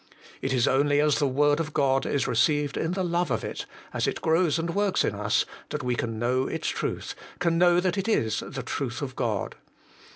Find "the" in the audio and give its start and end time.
1.19-1.27, 2.93-3.03, 8.39-8.63